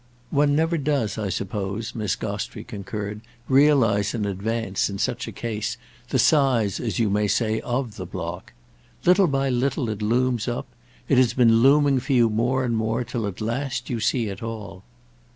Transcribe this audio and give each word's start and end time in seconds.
"One 0.31 0.55
never 0.55 0.79
does, 0.79 1.19
I 1.19 1.29
suppose," 1.29 1.93
Miss 1.93 2.15
Gostrey 2.15 2.63
concurred, 2.63 3.21
"realise 3.47 4.15
in 4.15 4.25
advance, 4.25 4.89
in 4.89 4.97
such 4.97 5.27
a 5.27 5.31
case, 5.31 5.77
the 6.09 6.17
size, 6.17 6.79
as 6.79 6.97
you 6.97 7.07
may 7.07 7.27
say, 7.27 7.59
of 7.61 7.97
the 7.97 8.07
block. 8.07 8.53
Little 9.05 9.27
by 9.27 9.49
little 9.49 9.89
it 9.89 10.01
looms 10.01 10.47
up. 10.47 10.65
It 11.07 11.19
has 11.19 11.35
been 11.35 11.61
looming 11.61 11.99
for 11.99 12.13
you 12.13 12.31
more 12.31 12.65
and 12.65 12.75
more 12.75 13.03
till 13.03 13.27
at 13.27 13.41
last 13.41 13.91
you 13.91 13.99
see 13.99 14.25
it 14.27 14.41
all." 14.41 14.81